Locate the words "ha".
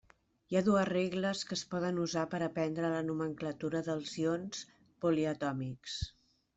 0.59-0.61